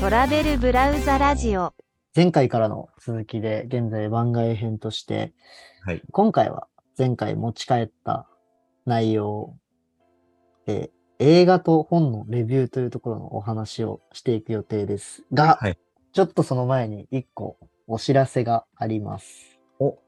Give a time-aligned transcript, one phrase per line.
[0.00, 1.74] トラベルブラウザラジオ
[2.14, 5.32] 前回からの続きで、現在番外編として、
[5.84, 6.02] はい。
[6.12, 8.28] 今回は前回持ち帰った
[8.86, 9.56] 内容、
[10.66, 10.90] えー
[11.20, 15.78] 映画と本のレビューというところのお話をしていく予定ですが、はい
[16.12, 19.58] ちょっとその前に一個お知らせがあります。
[19.78, 19.98] お、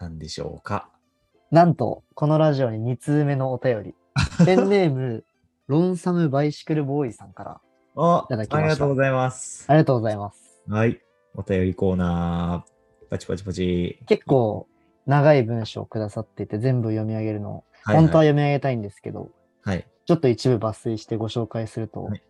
[0.00, 0.88] なんでしょうか。
[1.50, 3.94] なんと、このラジオに2通目のお便り、
[4.44, 5.24] ペンネーム、
[5.66, 7.60] ロンサムバイシクルボーイさんから、
[7.96, 9.72] あいただきましたありがとうございますあ。
[9.74, 10.62] りがとうございます。
[10.68, 11.00] はい。
[11.34, 13.08] お便りコーナー。
[13.10, 13.98] パチパチパチ。
[14.06, 14.66] 結構
[15.06, 18.28] 長い文章をくださっていて、全部読み上げるの、はい、本当ははい。
[18.28, 19.30] 読み上げたいんですけど、
[19.62, 19.86] はい。
[20.06, 22.22] ちょっと一部抜粋してご紹介すると、はい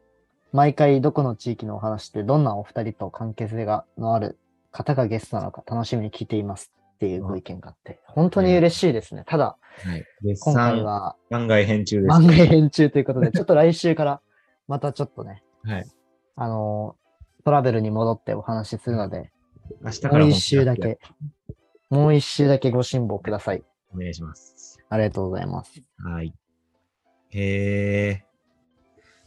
[0.55, 4.38] 毎回どこの地域のお話でどんなお二人と関係性がのある
[4.70, 9.24] 方がゲストなのか楽しみに聞いていますっていうご意見があって、本当に嬉しいですね。
[9.27, 10.05] ただ、はい。
[10.22, 12.06] 絶今回賛は番外編中です。
[12.08, 14.20] 番外編中ということで、ちょっと来週から
[14.69, 15.86] またちょっとね、はい。
[16.36, 17.04] あのー
[17.45, 19.30] トラベルに戻ってお話しするので、
[19.83, 20.98] 明日からもう一周だけ、
[21.91, 23.62] もう一周だけご辛抱ください。
[23.94, 24.78] お願いします。
[24.88, 25.83] ありがとうございます。
[25.98, 26.34] はい。
[27.33, 28.25] へえ。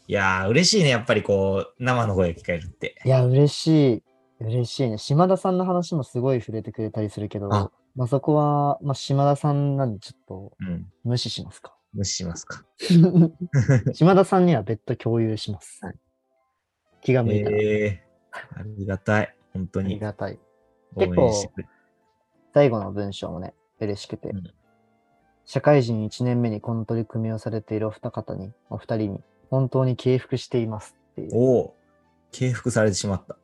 [0.07, 0.89] いやー、嬉しいね。
[0.89, 2.95] やっぱりこう、生の声が聞かれるって。
[3.05, 4.03] いや、嬉しい。
[4.39, 4.97] 嬉しいね。
[4.97, 10.91] 島田さんの話もすごい触れてくれたりするけど、あまあそこは、まあ島田さんなんでちょっとうん。
[11.03, 11.75] 無視しますか？
[11.93, 12.65] 無視しますか。
[13.93, 15.85] 島田さんには別途共有します。
[15.85, 15.95] はい
[17.07, 17.57] 気が向いたら。
[17.57, 18.03] へえ。
[18.33, 19.33] ありがたい。
[19.53, 19.99] 本当ありに。
[19.99, 20.37] がたい。
[20.95, 21.31] 応結構
[22.53, 24.29] 最後の文章もね、嬉しくて。
[24.29, 24.43] うん
[25.49, 31.29] 社会人1年目にこの取り組みをされているお二方に、お二人に、本当に敬服していますっていう。
[31.31, 31.75] おお。
[32.33, 33.37] 敬服されてしまった。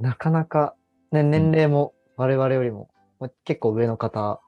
[0.00, 0.74] なかなか、
[1.10, 2.88] ね、年齢も我々よりも、
[3.20, 4.40] まあ結構上の方。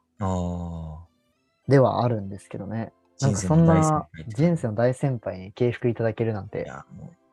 [1.68, 2.94] ではあるんですけどね。
[3.20, 7.23] なんかそんな人生の大先輩に敬服いただけるなんいて、や、もう、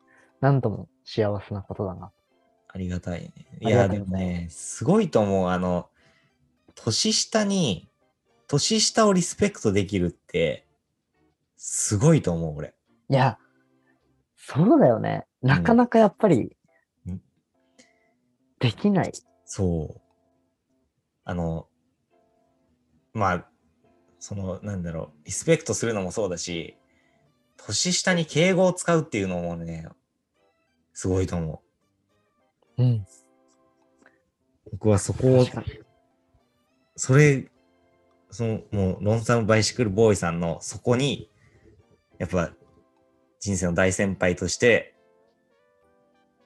[0.41, 2.11] なんとも幸せなことだな。
[2.67, 3.33] ありがたいね。
[3.61, 5.49] いや、でもね、すごいと思う。
[5.49, 5.89] あの、
[6.75, 7.89] 年下に、
[8.47, 10.65] 年下をリスペクトできるって、
[11.57, 12.73] すごいと思う、俺。
[13.09, 13.37] いや、
[14.35, 15.25] そうだよね。
[15.41, 16.57] なかなかやっぱり
[17.05, 17.21] うん、
[18.59, 19.11] できない。
[19.45, 20.01] そう。
[21.23, 21.67] あの、
[23.13, 23.45] まあ、
[24.19, 26.77] その、なんだろう、リスペクトするのもそうだし、
[27.57, 29.87] 年下に敬語を使うっていうのもね、
[30.93, 31.61] すごいと思
[32.77, 32.83] う。
[32.83, 33.05] うん。
[34.71, 35.45] 僕はそこを。
[36.95, 37.49] それ、
[38.29, 41.29] その、もう、ロンサムバイシクルボーイさんのそこに、
[42.17, 42.51] やっぱ、
[43.39, 44.95] 人生の大先輩として、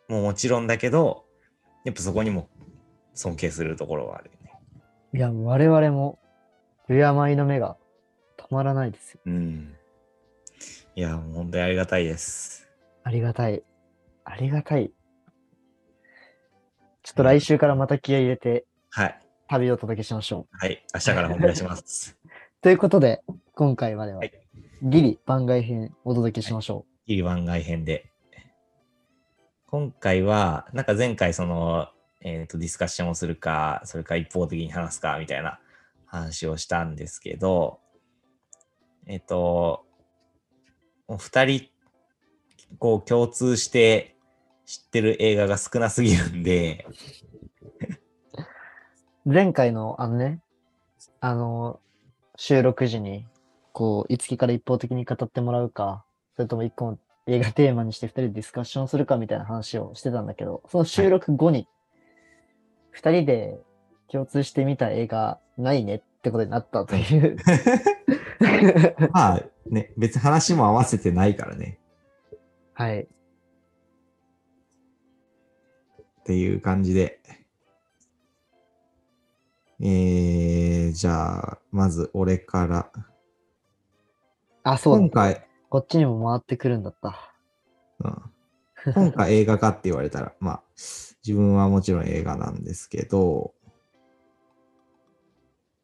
[0.07, 1.25] もうもちろんだけど、
[1.83, 2.49] やっぱそこにも
[3.13, 4.51] 尊敬するところはあるよね。
[5.13, 6.19] いや、我々も、
[6.87, 6.99] 敬い
[7.35, 7.77] の目が
[8.37, 9.19] 止まらないですよ。
[9.25, 9.75] うん。
[10.95, 12.69] いや、本当にありがたいです。
[13.03, 13.63] ありがたい。
[14.25, 14.91] ありがたい。
[17.03, 19.19] ちょっと来週からまた気合い入れて、はい。
[19.47, 20.57] 旅をお届けしましょう。
[20.57, 20.83] はい。
[20.93, 22.17] 明日からお願いします。
[22.61, 23.21] ということで、
[23.53, 24.33] 今回までははい、
[24.81, 28.11] ギリ番外編お届けしましょいい番外編で。
[29.67, 31.89] 今回は、なんか前回その、
[32.21, 35.59] えっ、と、ディスカッションをするか、それから一方的に話すか、みたいな
[36.07, 37.79] 話をしたんですけど、
[39.05, 39.85] えっ、と、
[41.07, 41.69] もう二人、
[42.79, 44.14] こう共通して
[44.65, 46.85] 知ってる映画が少なすぎるんで、
[49.25, 49.31] う。
[49.31, 50.41] 前回の、あのね、
[51.19, 51.79] あの、
[52.35, 53.25] 収録時に、
[53.73, 56.03] こう、いつきから一方的に語ってもらうか、
[56.35, 61.67] それとも一個の映画テーマにして二人でディスカッションするかみたいな話をしてたんだけど、その収録後に、
[62.91, 63.59] 二人で
[64.07, 67.37] 共通して見た映画ないねってことになったという。
[69.11, 71.79] まあね、別に話も合わせてないからね、
[72.73, 73.07] はい。
[76.25, 77.19] っていう感じで。
[79.79, 82.91] えー、じゃあ、まず俺から。
[84.63, 84.99] あ、そうだ。
[85.01, 87.31] 今回、こっちにも回ってくるんだった。
[87.99, 90.63] うん、今回映画かって言われたら、 まあ、
[91.23, 93.53] 自分はもちろん映画なんですけど、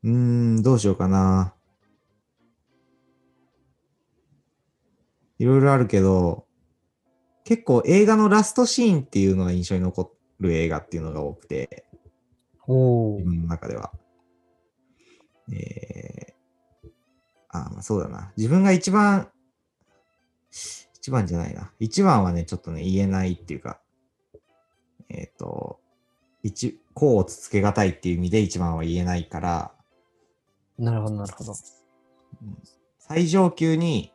[0.04, 1.54] うーん、どうしようかな。
[5.38, 6.48] いろいろあるけど、
[7.44, 10.02] 結構映画のラストシーンっていうのが印象に残
[10.42, 11.86] る映画っていうのが多くて、
[12.68, 13.92] お自分の中では。
[15.54, 16.90] えー、
[17.50, 18.32] あ、まあそうだな。
[18.38, 19.30] 自分が一番、
[20.96, 21.72] 一番じゃないな。
[21.80, 23.80] 一番はね、ちょっとね、言えないっていうか、
[25.10, 25.80] えっ、と、
[26.44, 29.72] 一、こうをつつけがたいっていう意味で一番は言えないから、
[30.78, 31.52] なるほど、なるほど。
[31.52, 32.58] うん
[33.14, 34.14] 最上級に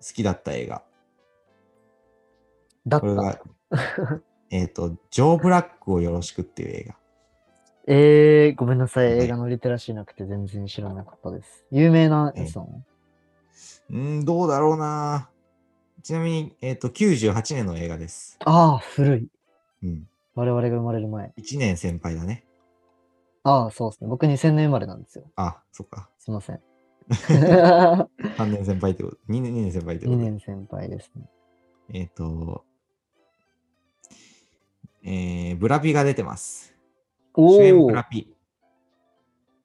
[0.00, 0.84] 好きだった映画。
[2.86, 3.00] だった。
[3.00, 3.40] これが、
[4.50, 6.96] えっ、と、ジョー・ブラックをよろしくっていう映画。
[7.86, 9.06] えー、ごめんなさい。
[9.06, 11.64] はい映画のリテラシーなくて全然知らなかったです。
[11.70, 12.82] 有名なやつなの
[13.90, 15.30] うーん、どうだろうな。
[16.02, 18.38] ちなみに、えっ、と、98年の映画です。
[18.44, 19.28] ああ、古い。
[19.82, 20.08] うん。
[20.34, 21.32] 我々が生まれる前。
[21.38, 22.44] 1年先輩だね。
[23.42, 24.08] ああ、そうですね。
[24.08, 25.24] 僕2000年生まれなんですよ。
[25.36, 26.10] あ、そっか。
[26.18, 26.60] すいません。
[27.08, 30.20] 3年先輩ってこと？2年 ,2 年先輩ってこ2と。
[30.20, 31.22] 年先輩ですね。
[31.94, 32.64] えっ、と、
[35.02, 36.74] えー、ブラピが出てます。
[37.34, 38.34] お主演おブラピ。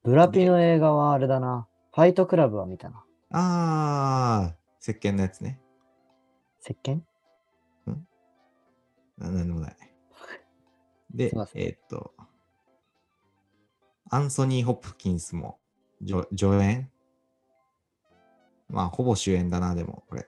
[0.04, 1.68] ブラピの映画はあれだな。
[1.94, 3.04] ファイトクラブは見たな。
[3.32, 5.60] あー、石鹸のやつね。
[6.62, 7.02] 石鹸
[9.18, 9.78] ななんでもない。
[11.14, 12.14] で、えーっと、
[14.10, 15.60] アンソニー・ホップキンスも
[16.06, 16.90] 助助演？
[18.70, 20.28] まあ、ほぼ主演だな、でも、これ。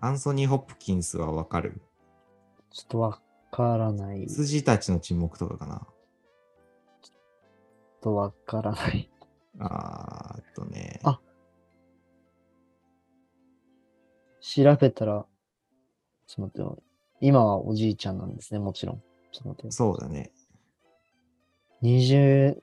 [0.00, 1.82] アンソニー・ホップキンスはわかる
[2.76, 3.20] ちょっとわ
[3.50, 4.26] からない。
[4.26, 5.86] ちょっ筋たちの沈黙とかかな。
[8.02, 9.10] とわからない。
[9.58, 11.00] あーえっとね。
[11.02, 11.18] あ
[14.42, 15.24] 調べたら、
[16.26, 16.82] ちょっと待ってよ。
[17.22, 18.96] 今はおじいちゃんなんですね、もちろん。
[19.32, 19.72] ちょっと待ってよ。
[19.72, 20.30] そうだね。
[21.82, 22.56] 25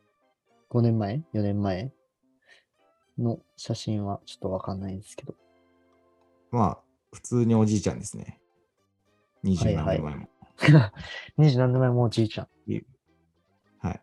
[0.79, 1.91] 年前 ?4 年前？
[3.17, 5.33] の写真はちょっとわかんないんですけど。
[6.51, 6.79] まあ、
[7.11, 8.39] 普通におじいちゃんですね。
[9.43, 10.27] 27はいはい年前も。
[11.39, 12.47] 20何年前もうおじいちゃん。
[13.79, 14.01] はい。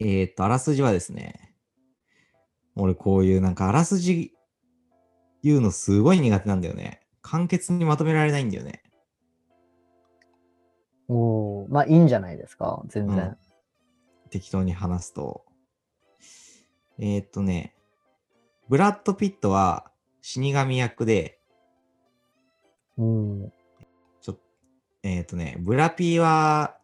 [0.00, 1.54] えー、っと、あらすじはですね、
[2.76, 4.34] 俺こういうなんかあらすじ
[5.42, 7.00] 言うのすごい苦手なんだよね。
[7.22, 8.82] 簡潔にまとめられないんだよね。
[11.08, 13.18] おおまあいいんじゃないですか、全然。
[13.18, 13.38] うん
[14.34, 15.44] 適当に話すと。
[16.98, 17.76] えー、っとね、
[18.68, 19.92] ブラッド・ピットは
[20.22, 21.38] 死神役で、
[22.98, 23.52] うん。
[25.06, 26.78] えー、っとね、ブラピーは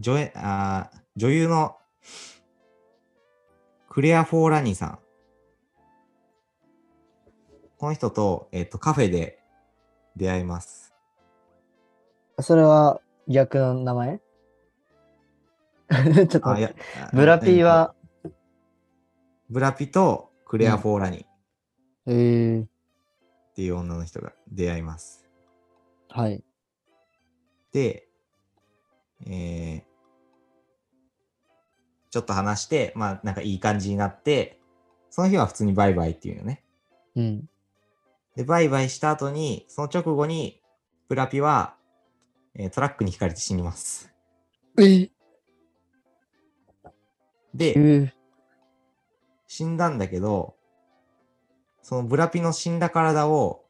[0.00, 1.76] 女演あー女優の
[3.90, 4.98] クレア・フォーラニーさん。
[7.76, 9.38] この人と、えーっと、カフェで
[10.16, 10.94] 出会います。
[12.40, 14.20] それは逆の名前？
[16.26, 16.56] ちょっと
[17.12, 17.94] ブラピーは。
[19.50, 21.28] ブラピとクレア・フォーラニーっ
[22.06, 22.66] えー、
[23.54, 25.28] ていう女の人が出会います。
[26.08, 26.42] はい。
[27.74, 28.06] で、
[29.26, 29.94] えー
[32.10, 34.60] ちょっと話して、まあなんかいい感じになって、
[35.10, 36.62] その日は普通にバイバイっていうのね。
[37.16, 37.48] うん。
[38.36, 40.62] で、バイバイした後に、その直後に、
[41.08, 41.74] ブラピは、
[42.54, 44.12] えートラックにひかれて死にます。
[44.78, 45.10] え
[47.52, 48.12] で、ー、
[49.48, 50.54] 死んだんだけど、
[51.82, 53.64] そのブラピの死んだ体を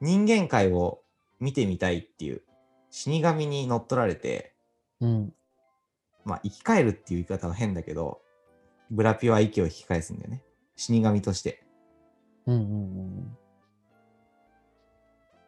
[0.00, 1.02] 人間界を
[1.38, 2.42] 見てみたいっていう
[2.90, 4.54] 死神に乗っ取られて、
[5.00, 5.32] うん。
[6.24, 8.20] まあ生き返るっていう言い方は変だけど、
[8.90, 10.42] ブラピは息を引き返すんだよね。
[10.76, 11.64] 死神として。
[12.46, 13.36] うんうんうん。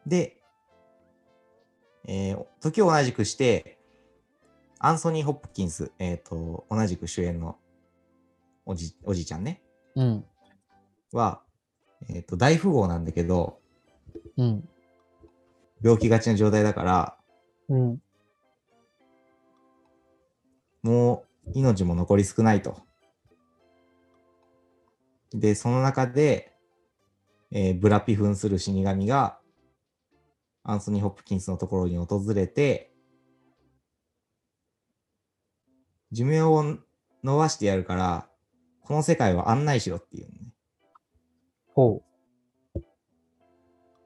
[0.07, 0.37] で、
[2.05, 3.77] えー時を同じくして、
[4.79, 7.57] アンソニー・ホップキンス、えっ、と、同じく主演の
[8.65, 9.61] おじおじいちゃんね、
[9.95, 10.25] うん。
[11.11, 11.41] は、
[12.09, 13.59] えっ、と、大富豪なんだけど、
[14.37, 14.67] うん。
[15.81, 17.17] 病気がちな状態だから、
[17.69, 18.01] うん。
[20.81, 22.81] もう命も残り少ないと。
[25.31, 26.53] で、その中で、
[27.51, 29.39] えーブラピ扮する死神が、
[30.63, 32.93] アンソニー・ホップキンスのところに訪れて、
[36.11, 36.77] 寿命を
[37.23, 38.29] 伸ばしてやるから、
[38.81, 40.53] この世界を案内しろっていうのね。
[41.73, 42.03] ほ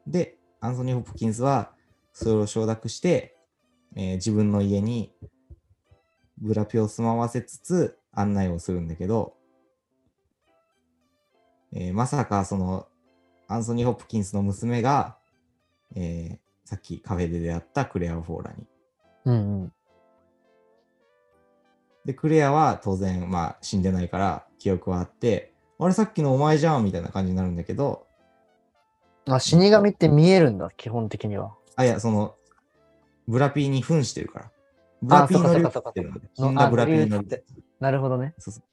[0.07, 1.73] で、アンソニー・ホップキンスは、
[2.13, 3.36] それを承諾して、
[3.95, 5.11] えー自分の家に
[6.37, 9.35] ブラピを住まわせつつ案内をするんだけど、
[11.73, 12.87] えーまさかその
[13.47, 15.17] アンソニー・ホップキンスの娘が、
[15.95, 18.65] えーさっきカフェで出会ったクレア・フォーラに。
[19.25, 19.31] う。
[19.31, 19.73] うんうん。
[22.03, 28.05] で、クレアは当然、まあ死んでないから記憶はあって、あれさっきのお前じゃんみたいな感じになるんだけど、
[29.29, 31.53] あ、死神って見えるんだ、基本的には。
[31.75, 32.35] あ、いや、その、
[33.27, 34.51] ブラピーに扮してるから。
[35.01, 37.45] ブラピー乗り移ってるので、死んだブラピーに乗り移ってる。
[37.79, 38.33] なるほどね。
[38.39, 38.63] そうそう。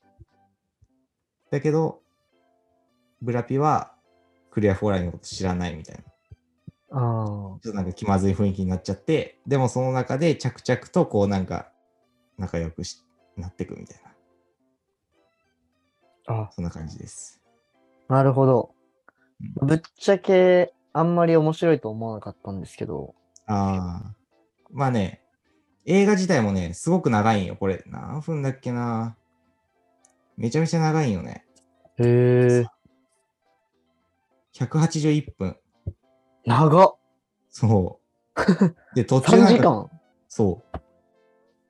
[1.50, 2.00] だけど、
[3.20, 3.94] ブラピは
[4.50, 6.02] クリアフォーライのこと知らないみたいな。
[6.02, 6.06] ち
[6.90, 7.00] ああ。
[7.00, 11.70] ょっとなんか気まずい雰囲気になっちゃって、でもその中で着々とこうなんか
[12.38, 13.02] 仲良くし
[13.36, 14.00] なっていくみたい
[16.26, 16.34] な。
[16.42, 17.42] あ、そんな感じです。
[18.08, 18.74] なるほど。
[19.60, 23.14] ぶっちゃけ、あんまり面白いと思わなかったんですけど、
[23.46, 24.14] ああ。
[24.74, 25.22] まあね、
[25.86, 27.84] 映画自体もね、すごく長いんよ、これ。
[27.86, 29.16] 何分だっけな。
[30.36, 31.46] めちゃめちゃ長いんよね。
[31.98, 32.66] へえ。
[34.52, 35.56] 181分。
[36.44, 36.96] 長っ
[37.50, 38.00] そ
[38.34, 38.96] う。
[38.96, 39.90] で、途中 !3 なんか、時間
[40.26, 40.78] そう。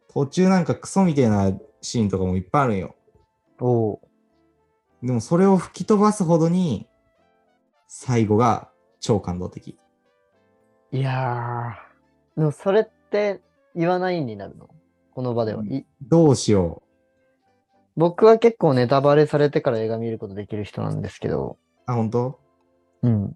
[0.09, 2.97] 途中なんかクソみたいなシーンとかもいっぱいあるんよ。
[3.61, 4.01] おう
[5.03, 6.89] でもそれを吹き飛ばすほどに、
[7.87, 9.79] 最後が超感動的。
[10.91, 12.41] いやー。
[12.41, 12.85] でもそれっ
[13.15, 13.41] て
[13.77, 14.69] 言わないになるの？
[15.13, 15.63] この場では。
[16.03, 16.83] どうしよ
[17.97, 21.57] 僕は結構ネタバレされてから映画見ることできる人なんですけど、
[21.87, 21.91] う。
[21.93, 22.41] あ、本当？
[23.03, 23.35] うん。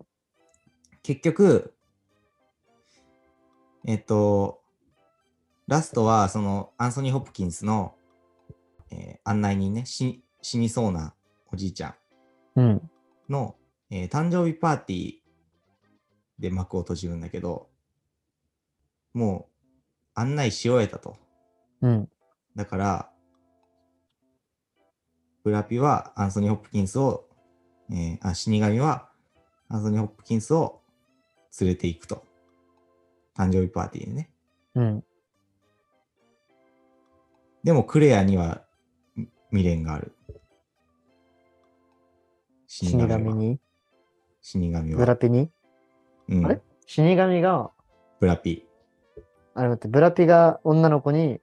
[1.05, 1.75] 結局、
[3.87, 4.63] えっと、
[5.69, 7.95] ラストは、その、アンソニー・ホプキンスの、
[8.91, 11.15] えー案内人ね、死死にそうな
[11.53, 11.91] おじいちゃ
[12.57, 12.91] んうん。
[13.29, 13.55] の、
[13.91, 15.13] えー誕生日パーティー
[16.41, 17.69] で幕を閉じるんだけど、
[19.15, 19.53] もう
[20.19, 21.17] 案内し終えたと。
[21.81, 22.09] うん。
[22.57, 23.11] だから、
[25.45, 27.29] ブラピはアンソニー・ホップキンスを、
[27.91, 29.09] えーあ、死神は
[29.69, 30.83] アンソニー・ホップキンスを
[31.61, 32.27] 連れて行くと。
[33.37, 34.31] 誕生日パーティーにね。
[34.75, 35.05] うん。
[37.63, 38.65] でもクレアには
[39.15, 40.15] み未練がある。
[42.67, 43.61] 死死神に？
[44.41, 45.17] 死神ブラは。
[45.17, 45.51] ピに？
[46.29, 46.61] うん、あれ？
[46.87, 47.71] 死神が、
[48.21, 48.68] ブラピ。
[49.55, 51.41] あれ待って、ブラピが女の子に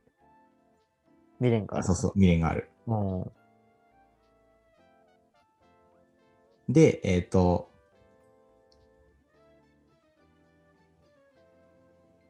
[1.40, 1.86] 未練がある。
[1.86, 2.70] そうそう、未練がある。
[2.88, 3.32] うん。
[6.70, 7.70] で、えっ、と、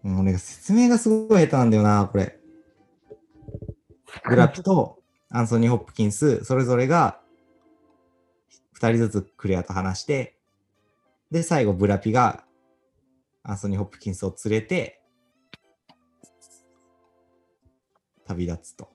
[0.03, 2.37] もう俺が説明がすごい下手なんだよな、これ。
[4.27, 7.19] ブラピと アンソニー・ホップキンス、それぞれが
[8.73, 10.37] 二人ずつクレアと話して、
[11.31, 12.45] で、最後ブラピが
[13.43, 15.01] アンソニー・ホップキンスを連れて、
[18.25, 18.89] 旅立つと。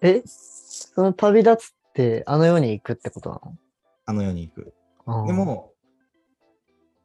[0.00, 3.40] えその旅立つってあの世に行くってことな
[4.04, 4.74] あの世に行く。
[5.06, 5.72] ので、も、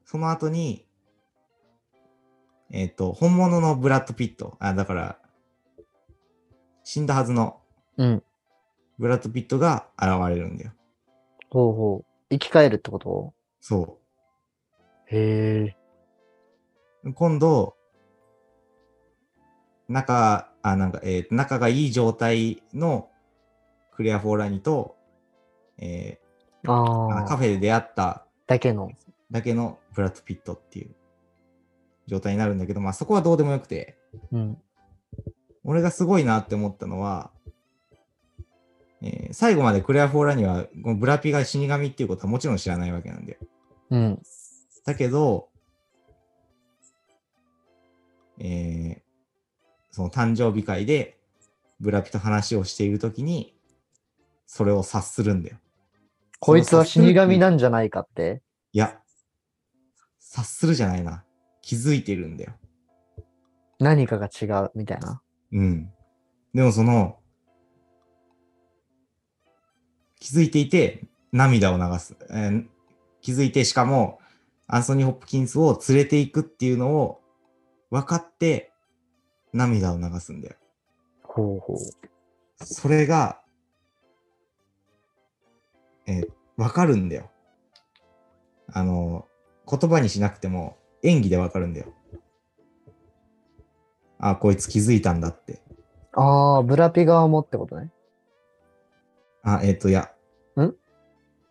[0.06, 0.88] その後に、
[2.72, 5.20] えっ、と、本物のブラッド・ピット、あ、だから、
[6.84, 7.62] 死んだはずの
[7.98, 8.24] うん。
[8.98, 10.72] ブラッド・ピットが現れるんだよ。
[11.50, 12.06] ほうほう。
[12.30, 13.34] 生き返るってこと？
[13.62, 14.00] そ
[15.08, 15.78] へえ。
[17.04, 17.14] う。
[17.14, 17.77] 今度、
[19.88, 23.10] 仲、あ、なんか、えー仲がいい状態の
[23.92, 24.96] クレア・フォーラニと、
[25.78, 27.26] えーああ。
[27.26, 28.92] カフェで出会っただけの。
[29.32, 30.96] だけのブラッド・ピットっていう
[32.08, 33.98] 状態になるんだけど、まあそこはどうでもよくて、
[34.32, 34.58] うん。
[35.64, 37.32] 俺がすごいなって思ったのは、
[39.02, 43.40] えー最後までクレア・フォーラには、このブラピが死神っていうことはもちろん知らないわけなんだよ。
[43.92, 44.22] うん。
[44.86, 45.50] だけど、
[48.40, 49.07] えー
[49.98, 51.18] その誕生日会で
[51.80, 53.56] ブラピと話をしているときに、
[54.46, 55.58] それを察するんだよ。
[56.40, 58.44] こいつは死神ななんじゃないかって？
[58.74, 59.00] いや、
[60.20, 61.24] 察するじゃないな。
[61.64, 62.54] 気づいてるんだよ。
[63.80, 65.20] 何かが違うみたいな？
[65.52, 65.90] うん。
[66.54, 67.18] でもその、
[70.20, 72.16] 気づいていて涙を流す。
[72.30, 72.66] えー
[73.20, 74.20] 気づいて、しかも、
[74.68, 77.20] アンソニー・ホップキンスを連れていくっていうのを
[77.90, 78.67] 分かって
[79.54, 80.56] 涙を流すんだよ。
[81.24, 81.78] ほうほう。
[82.66, 83.42] それが、
[86.06, 86.28] えー
[86.58, 87.30] 分かるんだよ。
[88.74, 89.28] あの、
[89.70, 91.94] 言葉にしなくても演技で分かるんだよ。
[94.18, 95.62] あ、こいつ気づいたんだって。
[96.14, 97.92] ああ、ブラピ側もってことね。
[99.44, 100.12] あ、えっ、と、いや。
[100.56, 100.62] ん？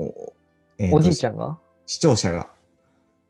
[0.01, 0.33] お,、
[0.79, 1.57] えーとおじいちゃんが？
[1.87, 2.51] 視聴者が。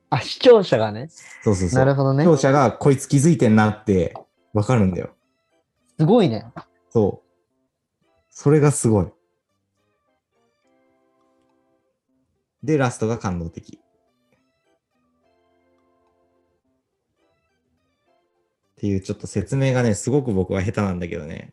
[0.08, 1.08] あ、視聴者がね。
[1.44, 1.78] そうそうそう。
[1.78, 2.30] なるほどね視。
[2.30, 4.16] 聴者がこいつ気づいてんなって
[4.56, 5.10] わかるんだよ。
[5.98, 6.46] すごいね。
[6.88, 8.04] そう。
[8.30, 9.06] それがすごい。
[12.62, 13.78] で、ラストが感動的。
[13.78, 13.80] っ
[18.76, 21.52] ていうちょっと説明がね、すごく僕は下手なんだけどね。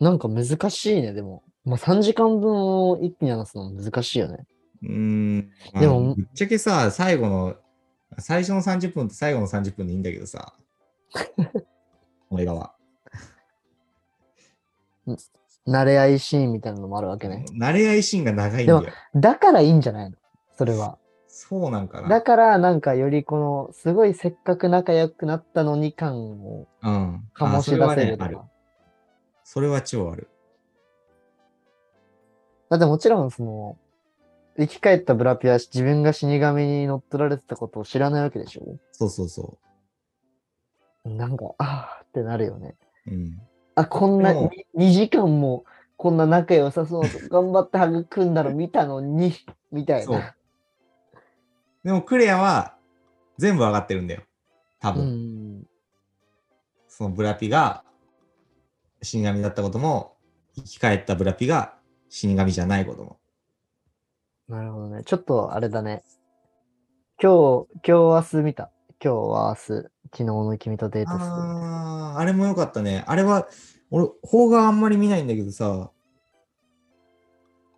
[0.00, 1.44] なんか難しいね、でも。
[1.64, 4.44] まあ、3時間分を一気に話すの難しいよね。
[4.82, 5.50] うーん。
[5.72, 7.54] まあでもぶっちゃけさ、最後の、
[8.18, 10.54] 最初の30分と最後の30分でいいんだけどさ。
[12.32, 12.74] この映画は。
[15.68, 17.44] 慣れ合いシーンみたいなのもあるわけね。
[17.52, 18.86] 慣れ合いシーンが長いんだよ。
[19.14, 20.16] だからいいんじゃないの？
[20.56, 20.96] それは。
[21.28, 22.08] そうなんかな。
[22.08, 27.22] だから、なんかよりこの、すごいせっかく仲良くなったのに感をうん。
[27.36, 28.50] 醸し出せるとあそれはね。
[29.44, 30.30] それは超ある。
[32.70, 33.76] だってもちろん、その、
[34.58, 38.78] 生き返ったブラピは自分が死神に乗っ取られてたことを知らないわけでしょ？
[38.92, 39.58] そうそうそ
[41.04, 42.76] なんか、あーってなるよね。
[43.06, 43.10] う。
[43.10, 43.40] うん。
[43.74, 45.64] あ、こんなでも2時間も
[45.96, 49.32] こんな仲良さそうと 頑張って育んだの見たのに、
[49.70, 50.34] みたいな。。
[51.82, 52.76] でもクレアは
[53.38, 54.22] 全部上がってるんだよ。
[54.78, 55.60] 多う分。
[55.60, 55.66] ん。
[56.86, 57.84] そのブラピが
[59.00, 60.16] 死神だったことも、
[60.54, 61.78] 生き返ったブラピが
[62.10, 63.18] 死神じゃないことも。
[64.48, 65.02] なるほどね。
[65.04, 66.04] ちょっとあれだね。
[67.20, 68.70] 今日、今日明日見た。
[69.02, 71.24] 今日は明日、昨日の君とデートする。
[71.24, 73.02] ああ、あれもよかったね。
[73.06, 73.48] あれは、
[73.90, 75.90] 俺、邦画あんまり見ないんだけどさ、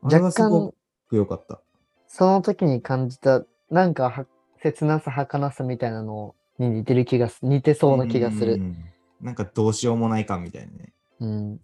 [0.03, 0.75] あれは若すご干、
[1.09, 1.61] くよかった。
[2.09, 4.27] その時に感じた、なんかは、
[4.61, 8.55] 切なさ、儚さみたいなのに似てる気がす、似てそうな気がする。
[8.55, 8.77] うん。
[9.21, 10.93] なんかどうしようもない感みたいなね。
[11.21, 11.61] うん。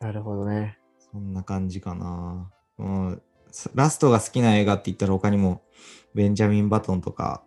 [0.00, 0.78] なるほどね。
[0.98, 2.50] そんな感じかな。
[2.78, 5.62] うん、すラストが好きな映画って言ったら他にも、
[6.14, 7.44] ベンジャミン・バトンとか、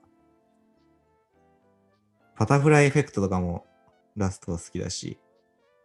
[2.38, 3.65] バタフライエフェクトとかも
[4.15, 5.20] ラストは好きだし、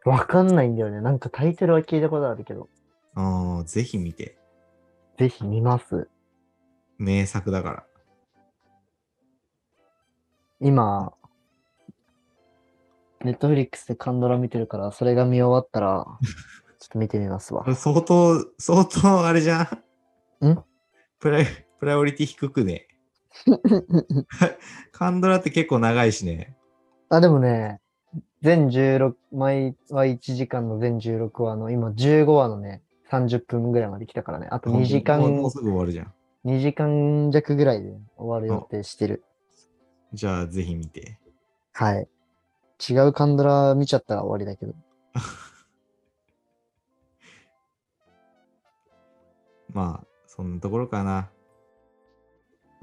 [0.05, 1.01] わかんないんだよね。
[1.01, 2.69] なんかタイトルは聞いたことあるけど。
[3.15, 4.37] あーぜひ見て。
[5.19, 6.09] ぜひ見ます。
[6.99, 7.85] 名作だから。
[10.61, 11.13] 今、
[13.25, 16.07] ネットフリックスでカンドラ見てるから、それが見終わったら、
[16.79, 17.71] ちょっと見てみますわこ。
[17.71, 19.63] れ相当、相当あれじゃ
[20.41, 20.49] ん？
[20.49, 20.65] ん？
[21.21, 21.47] プライ、
[21.79, 22.89] プライオリティ低くね。
[24.93, 26.57] カンドラって結構長いしね。
[27.09, 27.81] あ、でもね、
[28.43, 34.49] 全16、毎は1時間の全16話の、今15話のね、30分ぐらいまで来たからね。
[34.51, 36.13] あと2時間、もうすぐ終わるじゃん。
[36.45, 39.23] 2時間弱ぐらいで終わる予定してる。
[40.13, 41.19] じゃあぜひ見て。
[41.73, 42.09] はい。
[42.91, 44.75] 違うカンドラ見ちゃったら終わりだけど。
[49.73, 51.31] まあ、そんなところかな。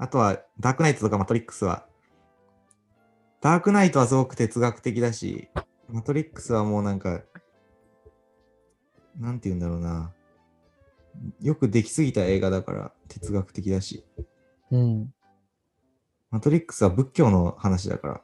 [0.02, 1.86] あとは、ダークナイトとかマトリックスは、
[3.42, 5.50] ダークナイトはすごく哲学的だし、
[5.90, 7.20] マトリックスはもうなんか、
[9.18, 10.14] なんて言うんだろうな。
[11.42, 14.06] よくできすぎた映画だから哲学的だし、
[14.70, 15.12] うん。
[16.30, 18.22] マトリックスは仏教の話だか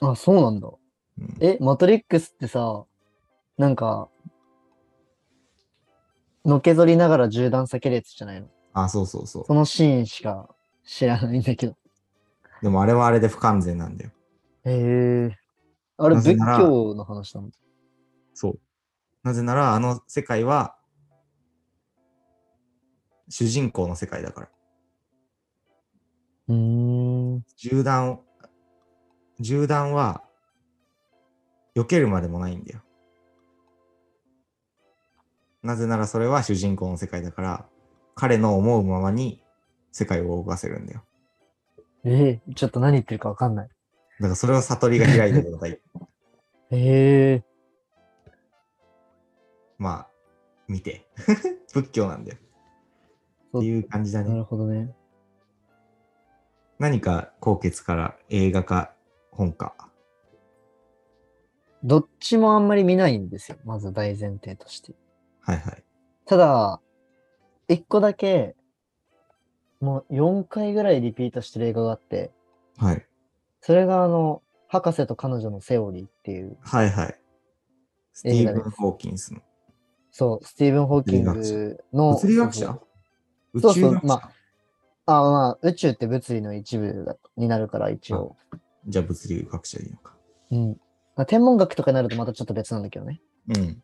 [0.00, 0.10] ら。
[0.10, 0.68] あ、そうなんだ。
[0.68, 2.84] うん、え、マトリックスってさ、
[3.56, 4.08] なんか、
[6.44, 8.48] のけぞりながら銃弾避けるやつじゃないの？
[8.74, 9.44] あ、そうそうそう。
[9.46, 10.48] そのシーンしか
[10.84, 11.76] 知らないんだけど。
[12.60, 14.10] でもあれはあれで不完全なんだよ。
[14.64, 15.38] へえ。
[15.96, 17.50] あれ、仏教の話なの？
[18.34, 18.60] そう。
[19.22, 20.76] なぜなら、あの世界は、
[23.28, 24.48] 主人公の世界だから。
[26.48, 27.44] うーん。
[27.56, 28.24] 銃弾を、
[29.40, 30.24] 銃弾は、
[31.76, 32.82] 避けるまでもないんだよ。
[35.62, 37.68] なぜならそれは主人公の世界だから、
[38.14, 39.42] 彼の思うままに
[39.92, 41.04] 世界を動かせるんだよ。
[42.04, 43.68] ええちょっと何言ってるかわかんない。
[43.68, 43.72] だ
[44.24, 45.70] からそれを悟りが開いてください。
[45.70, 45.80] へ
[46.70, 47.44] え。
[49.78, 50.08] まあ、
[50.68, 51.06] 見て。
[51.72, 52.38] 仏教なんだよ。
[53.58, 54.36] っていう感じだなね。
[54.36, 54.94] るほどね。
[56.78, 58.94] 何か高血から映画か
[59.30, 59.90] 本か。
[61.82, 63.58] どっちもあんまり見ないんですよ。
[63.64, 64.94] まず大前提として。
[65.40, 65.84] はいはい。
[66.24, 66.80] ただ、
[67.68, 68.56] 一個だけ、
[69.80, 72.32] もう4回ぐらいリピートしてる映画があって、
[72.78, 73.06] はい。
[73.60, 77.20] それがあの、博士と彼女のセオリーっていう、はいはい。
[78.12, 79.40] スティーブン・ホーキンスの。
[80.10, 82.80] そう、スティーブン・ホーキングの、物理学者そう
[83.54, 84.06] 宇そうそう宙学者？
[84.06, 84.14] ま
[85.06, 88.36] ああ、まあ、宇宙って物理の一部だになるから、一応。
[88.86, 90.16] じゃあ物理学者でいいのか。
[90.50, 90.68] うん。
[91.16, 93.20] まあ、天文学とかになるとまたちょっと別なんだけどね。
[93.48, 93.82] うん。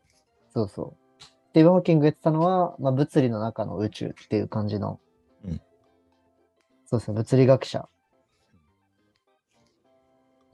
[0.53, 1.10] そうそう。
[1.51, 5.01] スティーブン・ホーキングが言ってたのは、まあ、物理の中の宇宙っていう感じの、
[5.45, 5.61] うん
[6.87, 7.89] そうですね、物理学者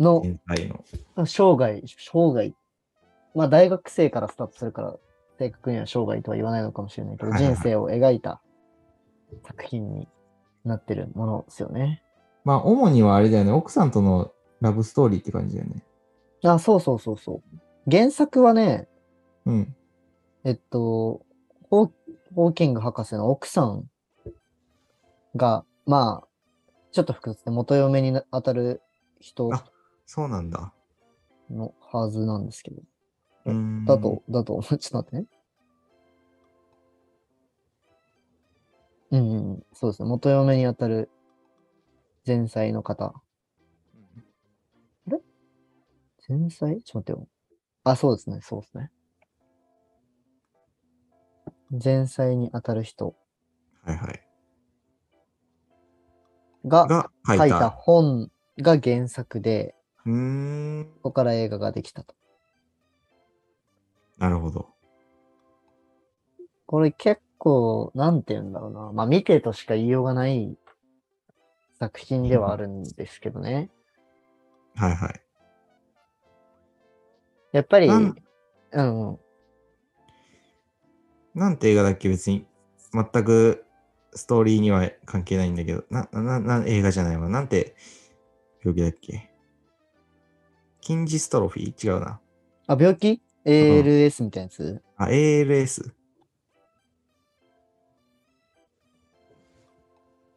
[0.00, 0.22] の。
[1.26, 2.54] 生涯、生涯、
[3.34, 4.94] まあ大学生からスタートするから、
[5.38, 8.40] 正確には生涯とは言わないのかもしれないけど、はいはいはい人生を描いた
[9.46, 10.08] 作品に
[10.64, 12.02] なってるものですよね。
[12.44, 13.52] まあ、主にはあれだよね。
[13.52, 14.32] 奥さんとの
[14.62, 15.84] ラブストーリーって感じだよね。
[16.44, 17.90] あ、そうそうそうそう。
[17.90, 18.88] 原作はね、
[19.44, 19.76] うん。
[20.46, 21.26] えっと、
[21.70, 23.90] ホーキング博士の奥さん
[25.34, 26.28] が、まあ、
[26.92, 28.80] ちょっと複雑で元嫁にな当たる
[29.18, 29.64] 人あ
[30.06, 30.72] そうなんだ。
[31.50, 32.80] のはずなんですけど。
[33.86, 34.78] だと、だと思う。
[34.78, 35.26] ちょっと待ってね。
[39.10, 40.08] うんうんうん、そうですね。
[40.08, 41.10] 元嫁に当たる
[42.24, 43.20] 前妻の方。
[45.08, 46.48] 前妻？
[46.48, 47.28] ちょっと待ってよ。
[47.82, 48.38] あ、そうですね。
[48.42, 48.92] そうですね。
[51.70, 53.14] 前妻に当たる人
[53.84, 54.22] はいはい。
[56.64, 57.48] がが書いた。
[57.48, 59.74] 書いた本が原作で、
[60.04, 60.90] うーん。
[60.96, 62.14] そこから映画ができたと。
[64.18, 64.68] なるほど。
[66.66, 68.92] これ結構、なんて言うんだろうな。
[68.92, 70.56] まあ見てとしか言いようがない
[71.78, 73.70] 作品ではあるんですけどね。
[74.74, 75.20] はいはい。
[77.52, 79.18] やっぱり、うん。
[81.36, 82.08] なんて映画だっけ？
[82.08, 82.46] 別に
[82.92, 83.66] 全く
[84.14, 87.28] ストーリーには関係ないんだけど、な、な、な、映画じゃないわ。
[87.28, 87.76] なんて
[88.64, 89.30] 病気だっけ？
[90.80, 91.86] 筋ジストロフィー？
[91.86, 92.20] 違うな。
[92.66, 95.92] あ、病気 ?ALS みたいなやつ、あ、ALS。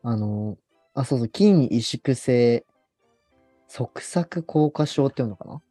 [0.04, 0.58] あの、
[0.94, 2.66] あ、そうそう、筋萎縮性
[3.70, 5.62] 側索硬化症っていうのかな？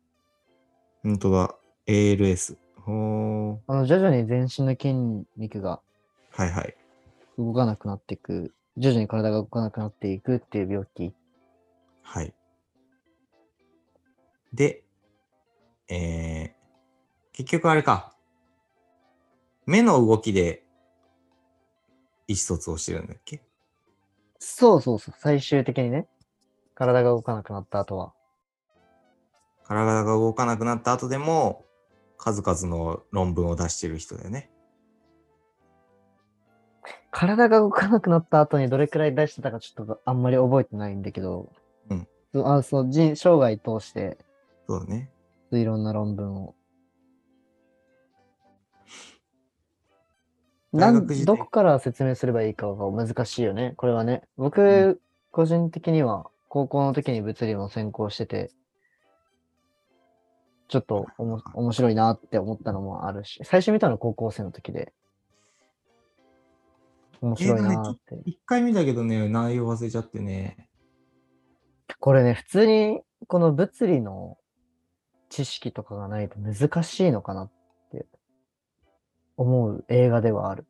[1.03, 1.55] 本当だ。
[1.87, 2.57] ALS。
[2.91, 4.95] あの、徐々に全身の筋
[5.37, 5.81] 肉が
[6.31, 6.75] はいはい。
[7.37, 11.13] 動かなくなっていく、徐々に体が動かなくなっていくっていう病気。
[12.03, 12.33] はい。
[14.55, 14.85] で、
[15.89, 18.15] えー、結局あれか。
[19.67, 20.65] 目の動きで
[22.27, 23.43] 意思疎通をしてるんだっけ？
[24.39, 26.09] そうそうそう、最終的にね。
[26.75, 28.15] 体が動かなくなった後は。
[29.65, 31.67] 体が動かなくなった後でも
[32.19, 34.51] 数々の論文を出してる人だよね。
[37.11, 41.51] 体が動かなくなった後にどれくらい出してたかちょっとあんまり覚えてないんだけど、
[41.89, 42.07] うん
[42.45, 44.19] あそう人生涯通して
[44.69, 45.11] そうだね。
[45.51, 46.55] いろんな論文を。
[50.73, 53.73] なんどこから説明すればいいかが難しいよね。
[53.77, 54.23] これはね。
[54.37, 55.01] 僕、う
[55.31, 58.51] 個人的には高校の時に物理も専攻してて、
[60.69, 64.93] ちょっとおも面白いなって思ったのもあるし、最初見たの高校生の時で、
[67.21, 68.17] 面白いなって。
[68.27, 70.69] 一回見たけどね、内容忘れちゃってね。
[72.01, 74.37] これね、普通にこの物理の
[75.31, 77.51] 知識とかがないと難しいのかなっ
[77.91, 78.07] て
[79.37, 80.67] 思う映画ではある。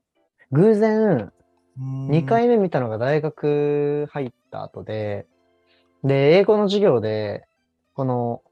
[0.52, 1.32] 偶然、
[1.78, 5.26] 2回目見たのが大学入った後で、
[6.04, 7.46] で、英語の授業で、
[7.94, 8.42] この、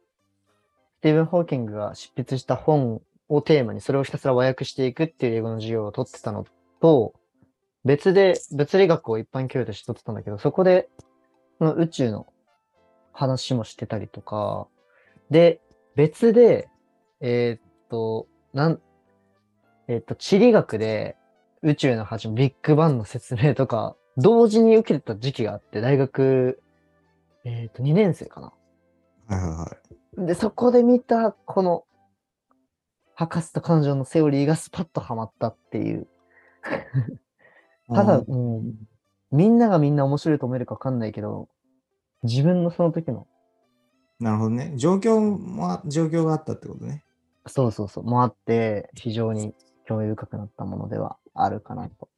[0.98, 6.46] スティーブン・ホーキングが執筆した本をテーマにそれをひたすら和訳していくっていう英語の授業を取ってたの
[6.80, 7.14] と、
[7.84, 10.88] 別で物理学を一般教養として取ってたんだけど、そこで、
[11.58, 12.26] その宇宙の
[13.12, 14.68] 話もしてたりとか、
[15.30, 15.60] で、
[15.94, 16.68] 別で、
[17.20, 18.80] えーっと、なん、
[19.88, 21.16] えーっと、地理学で
[21.62, 26.60] 宇宙の始まり、ビッグバンの説明とか、同時に受けてた時期があって、大学、
[27.44, 28.52] えーっと、2年生かな。
[29.28, 29.85] はいはいはい。
[30.16, 31.84] で、そこで見た、この、
[33.14, 36.06] 博士と彼女のセオリーがスパッとハマったっていう。
[37.94, 38.62] ただ、もう、
[39.36, 41.48] みんながみんな面白いと思えるかわかんないけど、
[42.22, 43.26] 自分のその時の、
[44.18, 44.72] なるほどね。
[44.76, 47.04] 状況も、状況があったってことね。
[47.46, 52.08] そうそうそう、もあって、非常に興味深くなったものではあるかなと。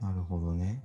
[0.00, 0.82] なるほどね。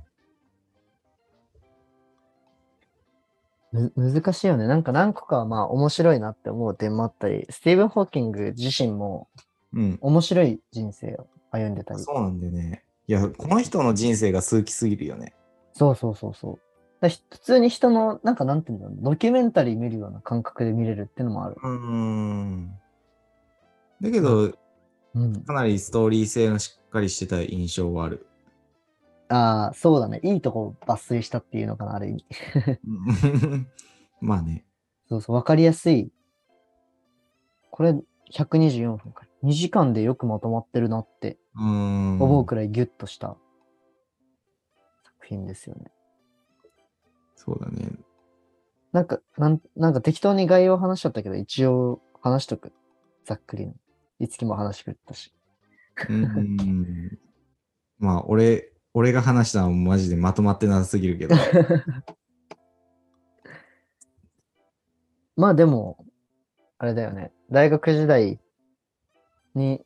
[3.71, 4.67] 難しいよね。
[4.67, 9.27] なんか何個かまあ面白いなって思う点もあったり、スティーブン・ホーキング自身も
[9.73, 9.97] うん。
[10.01, 11.99] 面白い人生を歩んでたり。
[11.99, 12.84] そうなんだよね。
[13.08, 15.34] いや、この人の人生が数奇すぎるよね。
[15.73, 16.60] そうそうそうそう。
[17.01, 21.55] だひ普通に人の、なんかなんていうんだろう、ドキュメンタリー見るような感覚で見れるっていうのもある。
[21.62, 22.71] うーん。
[24.01, 24.51] だけど、
[25.13, 25.43] うん。
[25.43, 28.25] かなりストーリー性のしっかりしてた印象はある。
[29.29, 30.19] ああ、そうだね。
[30.23, 32.25] いいとこ抜粋したっていうのかな、ある意味。
[32.85, 33.67] うん
[34.21, 34.65] まあね。
[35.07, 36.11] そうそう、わかりやすい。
[37.71, 37.95] これ、
[38.31, 39.25] 124分か。
[39.43, 41.37] 2時間でよくまとまってるなって。
[41.55, 43.37] 思うくらいギュッとした
[45.03, 45.91] 作品ですよね。
[47.35, 47.91] そうだね。
[48.91, 52.73] なんか、なんなんか適当に概要話しちゃったけど、一応話しとく。
[53.25, 53.73] ざっくりの。
[54.19, 55.33] いつきも話してくれたし。
[56.09, 57.19] うーん。
[57.99, 61.36] まあ、俺、俺が話したのはマジでまとまってなさすぎるけど。
[65.36, 66.06] まあでも、
[66.78, 67.32] あれだよね。
[67.52, 68.39] 大学時代
[69.56, 69.86] に、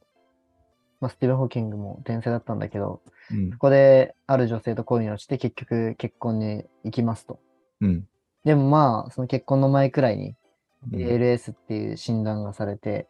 [1.00, 3.58] まあ、スティーブン・ホーキングも天才だったんだけど、うんそ。
[3.58, 7.40] こである女性と恋に落ちて結局結婚に行きますと。
[7.82, 8.08] うん。
[8.46, 10.36] でもまあ、その結婚の前くらいに
[10.92, 13.08] うん ALS っていう診断がされて、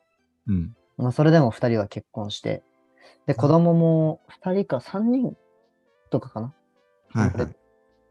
[0.48, 0.76] うん。
[0.98, 2.64] まあそれでも二人は結婚して、
[3.26, 5.38] で、子供も二人か三人
[6.14, 6.54] とかかな
[7.10, 7.56] はいはい。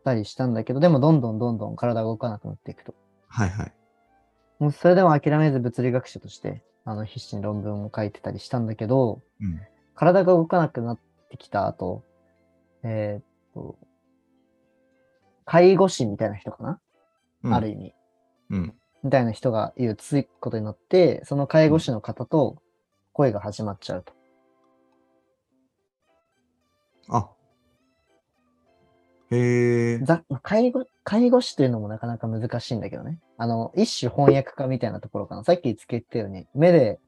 [0.05, 2.95] たりしたんだけど、でもどんどんどんどん体が動かなくなっていくと。
[3.29, 3.73] はいはい。
[4.59, 9.61] もうそれでも諦めず物理学者として、あの、必死に論文を書いてたりしたんだけど、うん。
[9.95, 10.99] 体が動かなくなっ
[11.31, 12.03] てきた後、
[12.83, 13.77] えーっと、
[15.45, 16.81] 介護士みたいな人かな、
[17.45, 17.95] うんある意味。
[18.51, 18.75] うん。
[19.05, 22.57] みたいな人がいるついことになって、その介護士の方と
[23.12, 24.12] 恋が始まっちゃうと。
[27.09, 27.31] あ。
[29.37, 29.99] へえ。
[29.99, 33.18] ざ介護介護士というのもなかなか難しいんだけどね。
[33.38, 35.45] あの、一種翻訳家みたいなところかな。
[35.45, 37.01] さっきつけたように、目で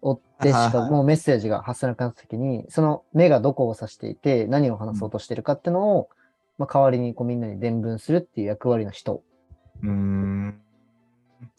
[0.00, 6.08] 追ってしかもうメッセージが発せなくなった時に、その目がどこを指していて、何を話そうとしてるかっていうのを、
[6.56, 9.22] まあ、代わりにこうみんなに伝聞するっていう役割の人。
[9.82, 10.60] うーん。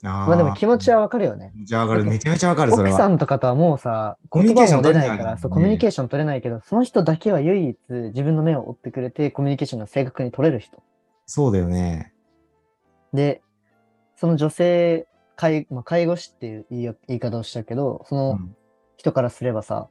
[0.04, 1.52] あまあでも気持ちはわかるよね。
[1.56, 2.04] 気持ちはわかる。
[2.04, 3.10] めちゃめちゃわかる、それ奥さは。
[3.10, 10.82] んとかとはもうさ、コミュニケーション言葉も出ないから、取れないもんねそう、コミュニケーション取れないけど、その人だけは唯一自分の目を追ってくれて、コミュニケーションが正確に取れる人。
[11.26, 12.14] そうだよね。
[13.14, 13.42] で、
[14.16, 18.56] その女性介,、まあ、介護士っていう言い言い方をしたけど、そうのん
[18.98, 19.88] 人からすればさ、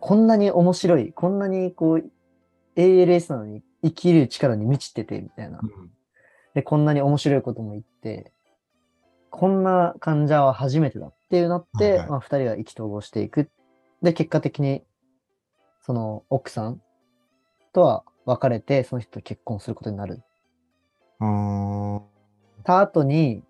[0.00, 2.10] こんなに面白い、こんなにこう、
[2.76, 5.66] ALS なのに生きる力に満ちてて、みたいなう。
[5.66, 5.90] ん
[6.54, 8.32] で、こんなに面白いことも言って、
[9.30, 13.50] こんな患者は初めてだっていうなって、はいはいまあ、二人が意気投合していく。
[14.02, 14.82] で、結果的に、
[15.82, 16.82] その奥さん
[17.72, 20.22] とは別れて、その人と結婚することになる。
[21.20, 22.00] あー
[22.64, 23.42] た後に、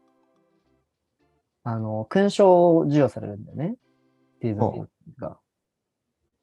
[1.62, 3.76] あの、勲章を授与されるんだよね。
[4.36, 5.38] スティーブン・ほうホーが。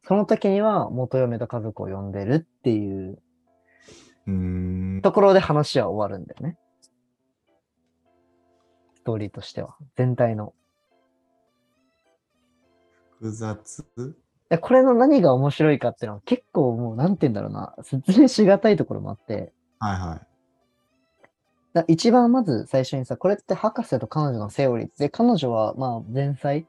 [0.04, 3.20] その時には元嫁と家族を呼んでるっていう。
[5.02, 6.58] ところで話は終わるんだよね。
[9.08, 9.78] ストーリーとしては。
[9.96, 10.54] 全体の。
[13.22, 13.86] 複雑？
[14.50, 20.28] でこれの何が面白いかっていうのは結構もう、なんて言うんだろうな、説明しがたいところもあって、はいはい。
[21.74, 26.68] だ一番まず最初にさ、これって博士と彼女のセオリーで、彼女はまあ前妻、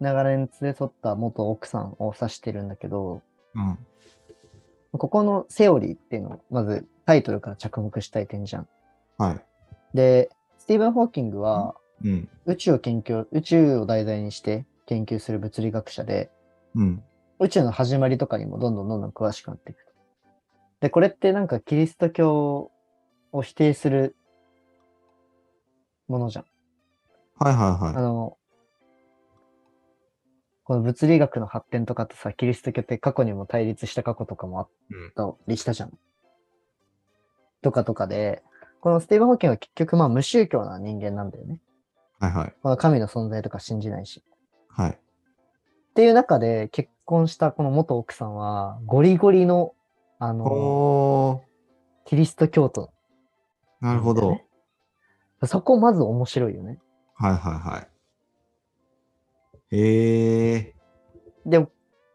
[0.00, 3.20] 長年連れ添った元奥さんを指してるんだけど、
[3.54, 3.78] うん。
[4.92, 8.68] ここのセオリーっていうのを、まずタイトルから着目したい点じゃん。
[9.18, 9.44] はい。
[9.92, 10.30] で、
[10.64, 12.26] スティーブン・ホーキングはうん。
[12.46, 16.30] 宇宙を研究、宇宙を題材にして研究する物理学者で、
[16.74, 17.04] うん。
[17.38, 19.92] 宇宙の始まりとかにもどんどんどんどん詳しくなっていくと。
[20.80, 22.70] で、これってなんかキリスト教
[23.30, 24.16] を否定する
[26.08, 26.44] ものじゃん。
[27.38, 27.94] はいはいあはい。
[27.96, 28.38] の、
[30.64, 34.68] この物理学の発展とかとさ、キリスト教って過去にも対立した過去とかもあっ
[35.14, 35.92] たりしたじゃん。
[37.60, 38.42] とかとかで、
[38.84, 41.58] このスティーブン・ホーキングは結局まあ無宗教な人間なんだよね。
[42.20, 42.54] はいはい。
[42.62, 44.22] この神の存在とか信じないし。
[44.68, 44.90] はい。
[44.90, 44.96] っ
[45.94, 49.72] ていう中で結婚したこの元奥さんは、ゴリゴリの、
[50.18, 51.42] あの。
[52.04, 52.92] キリスト教徒。
[53.80, 54.38] なるほど。
[55.46, 56.78] そこまず面白いよね。
[57.14, 57.86] はいはいは
[59.70, 59.76] い。
[59.76, 60.74] へえ。
[61.46, 61.66] で、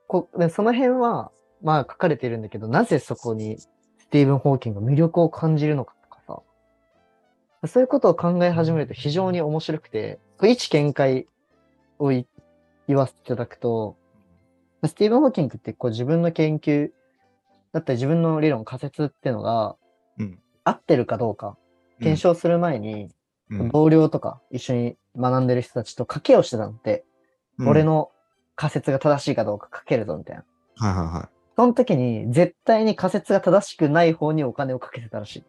[0.06, 1.32] こでその辺は、
[1.64, 3.70] まあ書かれているんだけど、なぜそこにス
[4.12, 5.96] ティーブン・ホーキングが魅力を感じるのか
[7.68, 11.28] そういうことを考え始めると非常に面白くて、一見解
[11.98, 12.26] をい
[12.88, 13.98] 言わせていただくと、
[14.86, 16.92] スティーブン・ホーキングってこう自分の研究
[17.74, 19.76] だったり自分の理論、仮説っていうのが
[20.18, 20.40] うん。
[20.64, 21.58] 合ってるかどうか、
[22.00, 23.10] 検証する前に、
[23.50, 27.04] うん、同僚とか一緒に学んでる人たちと賭けをしてたのって、
[27.58, 27.84] うん俺。
[27.84, 28.12] の
[28.56, 30.44] 仮説が正しいかどうかかけるぞみたいな。
[30.76, 31.30] はいはいはい。
[31.56, 35.44] その時に絶対に仮説が正しくない方にお金をかけてたらしい。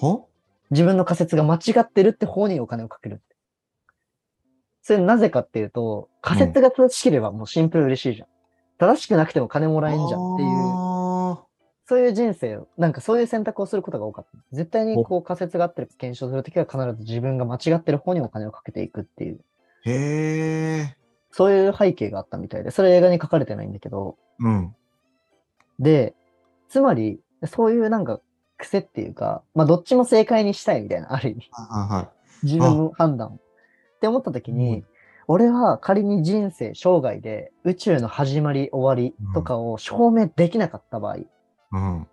[0.00, 0.24] は？
[0.70, 3.22] 自分の仮説が間違ってるって方にお金をかけるって。
[4.82, 8.28] それなぜかっていうと、仮説が正しければもうシンプル嬉しいじゃん。
[8.78, 11.44] 正しくなくても金もらえんじゃんっていう、あ
[11.86, 14.38] そういう人生を、なんかそういう選択をすることが多かった。
[14.52, 20.96] 絶対にこう仮説が合って検証するときは必ず自分が間違ってる方にお金をかけていくっていう、ーへえ。
[21.30, 24.74] そういう背景があったみたいで、それ映画に書かれてないんだけど、うん。
[25.78, 26.14] で、
[26.68, 28.20] つまり、そういうなんか
[28.58, 31.48] 癖っていうか、まあどっちも正解にしたいみたいな、 ある意味。
[31.52, 32.08] は
[32.42, 32.46] い。
[32.46, 33.30] 自分の判断を。
[33.30, 33.38] っ
[34.00, 34.84] て思った時に、うん
[35.30, 41.16] 俺は仮に人生、生涯で宇宙の始まり、終わりとかを証明できなかった場合、
[41.72, 42.06] うん。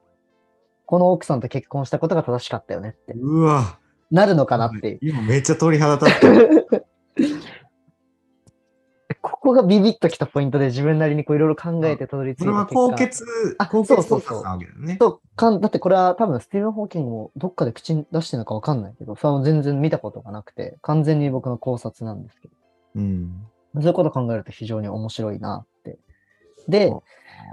[0.85, 3.79] この奥さんと結婚したことが正しかったよねってうわ。
[4.11, 4.99] なるのかなっていう。
[5.01, 6.85] 今めっちゃ鳥肌立ってる。
[9.45, 12.65] ここがビビッときたポイントで自分なりにこういろいろ考えてたどり着いたこれは
[12.97, 14.97] 結果高血あ、高血そうそうそう糖なわけだよね。
[14.99, 22.53] そうかんだってこれは多分スティーブン・ホーキングもどっかで口に出してるのかわかんないけど、それは全然見たことがなくて、完全に僕の考察なんですけど、
[22.95, 23.45] うん。
[23.75, 25.99] そういうことを考えると非常に面白いなって。
[26.67, 26.89] で、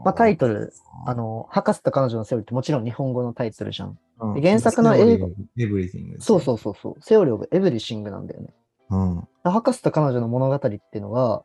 [0.03, 0.73] まあ、タイトル、
[1.07, 3.99] あの、博士と彼女のセオリーってもちろん日本語のタイトルじゃん。
[4.21, 5.29] うんで原作の英語。
[5.59, 6.17] エブリティング。
[6.21, 7.03] そうそうそうそう。
[7.03, 8.55] セオリーオブエブリシングなんだよね。
[8.89, 8.97] う。
[8.97, 9.29] うん。
[9.45, 11.45] 博士と彼女の物語っていうのは、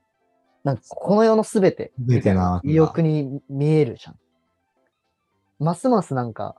[0.67, 4.15] なんかこの世のすべて、全てな意欲に見えるじゃん。
[5.59, 6.57] ますますなんか、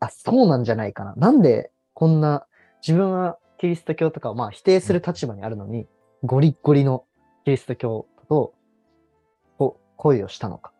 [0.00, 1.14] あ、そうなんじゃないかな。
[1.14, 2.48] なんでこんな
[2.84, 5.86] 自分はキリスト教とかをまあ否定する立場にあるのに、
[6.24, 7.04] ゴリッゴリの
[7.44, 8.54] キリスト教と
[9.56, 10.72] こ恋をしたのか。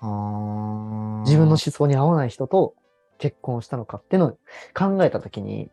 [0.00, 1.22] はあ。
[1.26, 2.74] 自分の思想に合わない人と
[3.18, 4.30] 結婚したのかっていうのを
[4.74, 5.70] 考えたときに、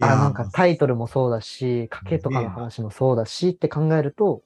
[0.00, 4.42] あ、なんかタイトルもそうだし、賭けとかの話もそうだしって考えると、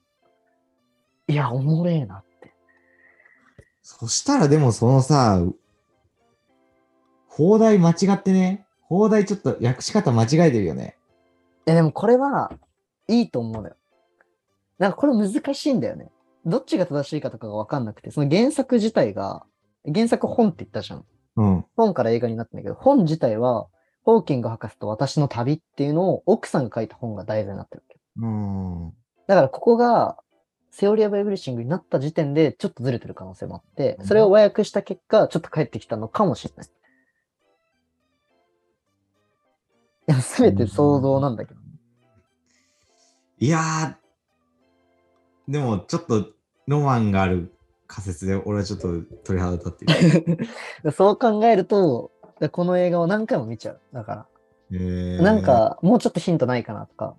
[1.27, 2.53] いや、おもれえなって。
[3.83, 5.43] そしたらでもそのさ、
[7.29, 8.67] 放題間違ってね？
[8.83, 10.97] 放題ちょっと訳し方間違えてるよね。
[11.67, 12.53] いや、でもこれは
[13.07, 13.77] いいと思うのよ。
[14.79, 16.11] なんかこれ難しいんだよね。
[16.47, 19.45] どっちが正しいかとかがわかんなくて、その原作自体が、
[19.93, 21.05] 原作本って言ったじゃん。
[21.37, 21.65] うん。
[21.77, 23.67] 本から映画になったんだけど、本自体は、
[24.09, 28.01] ホーキング博士と私の旅っていうのを奥さんが書いた本が題材になってるわけ。
[28.17, 28.91] うん。
[29.27, 30.17] だからここが、
[30.71, 36.67] Theory of Everything になった時点でちょっとずれてる可能性もあって、それを和訳した結果、ちょっと返ってきたのかもしれない。
[40.09, 41.61] いや、すべて想像なんだけど。
[43.41, 46.31] いやー、でもちょっと
[46.67, 47.53] ロマンがある
[47.87, 49.85] 仮説で俺はちょっと鳥肌立って
[50.87, 50.93] る。
[50.97, 52.11] そう考えると、
[52.49, 53.81] この映画を何回も見ちゃう。
[53.93, 54.29] だか
[54.73, 57.17] えら、ーなん、か、もうちょっとヒントないかなとか。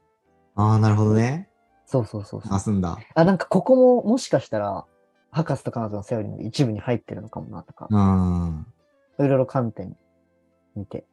[0.55, 1.49] ああ、なるほどね。
[1.85, 2.59] そうそうそうそうあ、。
[2.59, 2.97] すんだ。
[3.15, 4.85] あ、なんかここももしかしたら、
[5.31, 8.65] 博士と彼女のセオリーの一部に入ってるのかもなとか、うん。
[9.19, 9.97] いろいろ観点
[10.75, 11.05] 見て、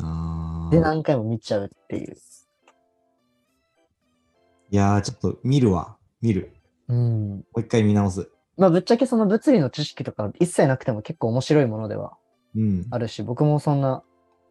[0.00, 2.16] あーで、何回も見ちゃうっていう。
[4.70, 5.96] いやー、ちょっと見るわ。
[6.22, 6.52] 見る。
[6.88, 7.28] うん。
[7.38, 8.30] もう一回見直す。
[8.56, 12.19] まあ、ぶっちゃけその物理の知識とか一切なくても結構面白いものではうん。
[12.90, 14.02] あるし、僕もそんな、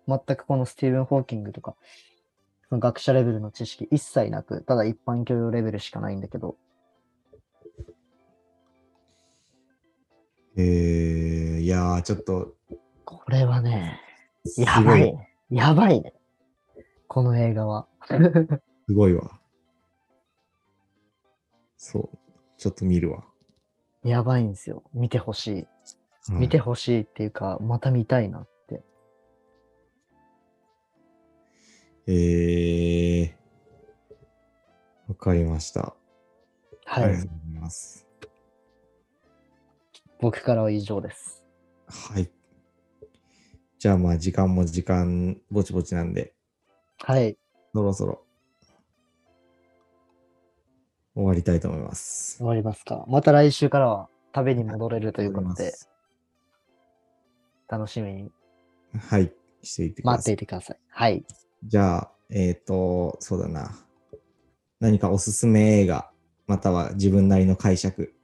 [0.07, 1.75] 全くこのスティーブン・ホーキングとか、
[2.69, 6.57] その学者レベルの知識一切なく、ただ一般教養レベルしかないんだけど、
[10.55, 12.55] えー、いやー、ちょっと、
[13.05, 14.01] これはね、
[14.45, 15.35] すやばいね。
[15.49, 16.13] やばいね。
[17.07, 17.87] この映画は。
[18.87, 19.39] すごいわ。
[21.77, 22.09] そう。
[22.57, 23.23] ちょっと見るわ。
[24.03, 24.83] やばいんですよ。
[24.93, 25.67] 見てほしい。
[26.29, 28.83] うん見てほしいっていうか、また見たいなって。
[32.07, 33.33] えー、
[35.07, 35.95] わかりました。
[36.85, 37.29] はいありがとう。
[37.29, 38.07] ございます。
[40.19, 41.43] 僕からは以上です。
[41.87, 42.29] はい。
[43.79, 46.33] じゃあまあ時間も時間ぼちぼちなんで、
[47.01, 47.37] はい。
[47.73, 48.25] そろそろ
[51.15, 52.37] 終わりたいと思います。
[52.37, 53.05] 終わりますか。
[53.07, 55.73] また来週からは旅に戻れるということで、
[57.69, 58.31] 楽しみに
[58.99, 59.31] はい。
[59.61, 60.33] していってくだ待ってさい。
[60.33, 60.77] いてください。
[60.89, 61.25] はい。
[61.63, 63.71] じゃあ、えっ、と、そうだな。
[64.79, 66.09] 何かおすすめ映画、
[66.47, 68.15] または自分なりの解釈、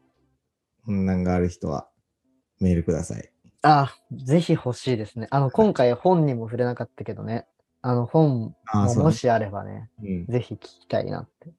[0.86, 1.88] こんなんがある人は
[2.60, 3.30] メールください。
[3.62, 5.28] あ、ぜひ欲しいですね。
[5.32, 7.46] あの、今回本にも触れなかったけどね。
[7.82, 10.26] あの、本ももしあればね、うん。
[10.28, 11.54] ぜひ聞きたいなって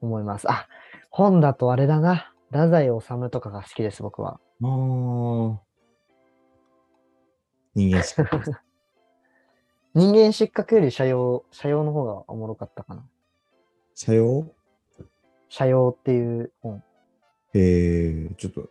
[0.00, 0.50] 思います。
[0.50, 0.66] あ、
[1.10, 2.32] 本だとあれだな。
[2.50, 4.40] 太宰治とかが好きです、僕は。
[4.60, 5.73] もう、
[7.74, 8.24] 人間しか。
[9.94, 13.08] 人間失格より社用、社用の方がおもろかったかな。
[13.94, 14.46] 社用？
[15.48, 16.82] 社用っていう本。
[17.54, 18.68] えー、ちょっと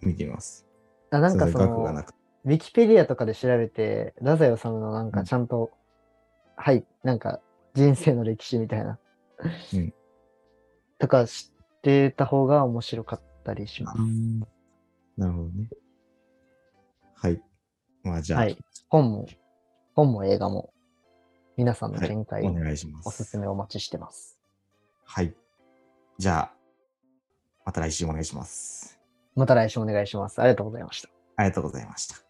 [0.00, 0.66] 見てみます。
[1.10, 2.04] あなんかその。
[2.44, 5.70] ウィキペディアとかで調べて、太宰治のなんうんかちゃんと、
[6.56, 7.40] はい、なんか
[7.74, 8.98] 人生の歴史みたいな、
[9.74, 9.94] うん
[10.98, 13.98] とか知ってた方が面白かったりします。
[15.16, 15.68] なるほどね。
[17.14, 17.40] はい。
[18.08, 18.56] まあじゃあ、はい。
[18.88, 19.26] 本も、
[19.94, 20.72] 本も映画も、
[21.56, 23.08] 皆さんのはい見解、お願いします。
[23.08, 24.38] おすすめお待ちしてます。
[25.04, 25.34] はい。
[26.18, 26.52] じゃあ、
[27.64, 28.98] また来週お願いします。
[29.34, 30.40] また来週お願いします。
[30.40, 31.08] ありがとうございました。
[31.36, 32.27] ありがとうございました。